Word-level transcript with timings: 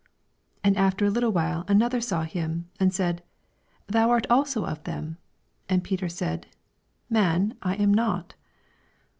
58 0.63 0.67
And 0.67 0.77
after 0.77 1.05
a 1.05 1.11
httle 1.11 1.31
while 1.31 1.63
another 1.67 2.01
saw 2.01 2.23
him, 2.23 2.67
and 2.79 2.91
said. 2.91 3.21
Thou 3.85 4.09
art 4.09 4.25
also 4.31 4.65
of 4.65 4.83
them, 4.83 5.19
and 5.69 5.83
Peter 5.83 6.09
said, 6.09 6.47
Man, 7.07 7.55
I 7.61 7.75
am 7.75 7.93
not. 7.93 8.33